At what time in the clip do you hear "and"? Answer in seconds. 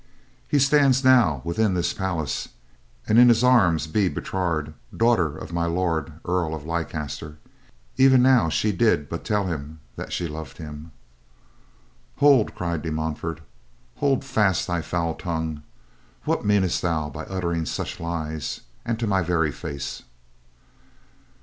3.07-3.19, 18.83-18.97